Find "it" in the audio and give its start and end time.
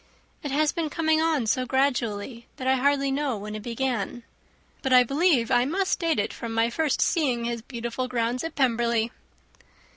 0.41-0.49, 3.53-3.61, 6.19-6.33